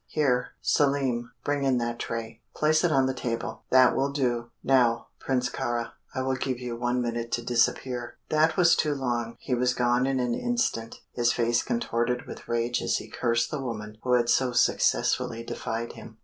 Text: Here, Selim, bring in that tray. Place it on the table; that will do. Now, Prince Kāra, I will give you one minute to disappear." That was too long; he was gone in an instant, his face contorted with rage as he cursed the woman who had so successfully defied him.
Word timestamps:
Here, 0.07 0.55
Selim, 0.61 1.31
bring 1.43 1.63
in 1.63 1.77
that 1.77 1.99
tray. 1.99 2.41
Place 2.55 2.83
it 2.83 2.91
on 2.91 3.05
the 3.05 3.13
table; 3.13 3.65
that 3.69 3.95
will 3.95 4.11
do. 4.11 4.49
Now, 4.63 5.09
Prince 5.19 5.47
Kāra, 5.47 5.91
I 6.15 6.23
will 6.23 6.33
give 6.37 6.57
you 6.57 6.75
one 6.75 7.03
minute 7.03 7.31
to 7.33 7.43
disappear." 7.45 8.17
That 8.29 8.57
was 8.57 8.75
too 8.75 8.95
long; 8.95 9.35
he 9.39 9.53
was 9.53 9.75
gone 9.75 10.07
in 10.07 10.19
an 10.19 10.33
instant, 10.33 11.01
his 11.11 11.31
face 11.31 11.61
contorted 11.61 12.25
with 12.25 12.47
rage 12.47 12.81
as 12.81 12.97
he 12.97 13.09
cursed 13.11 13.51
the 13.51 13.61
woman 13.61 13.99
who 14.01 14.13
had 14.13 14.27
so 14.27 14.53
successfully 14.53 15.43
defied 15.43 15.93
him. 15.93 16.17